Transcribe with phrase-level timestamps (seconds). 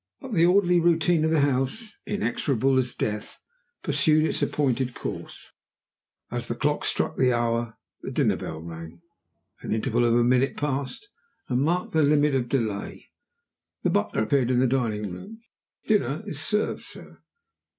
[0.19, 3.39] But the orderly routine of the house inexorable as death
[3.83, 5.51] pursued its appointed course.
[6.31, 9.03] As the clock struck the hour the dinner bell rang.
[9.59, 11.07] An interval of a minute passed,
[11.49, 13.11] and marked the limit of delay.
[13.83, 15.43] The butler appeared at the dining room
[15.87, 15.99] door.
[15.99, 17.21] "Dinner is served, sir."